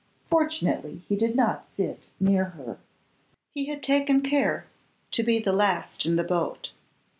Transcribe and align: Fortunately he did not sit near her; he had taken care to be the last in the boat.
Fortunately 0.31 1.03
he 1.07 1.15
did 1.15 1.35
not 1.35 1.67
sit 1.69 2.09
near 2.19 2.45
her; 2.45 2.79
he 3.53 3.65
had 3.65 3.83
taken 3.83 4.21
care 4.21 4.65
to 5.11 5.21
be 5.21 5.37
the 5.37 5.53
last 5.53 6.07
in 6.07 6.15
the 6.15 6.23
boat. 6.23 6.71